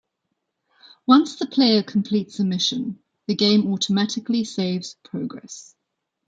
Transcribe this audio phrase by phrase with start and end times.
[1.05, 5.75] Once the player completes a mission the game automatically saves progress.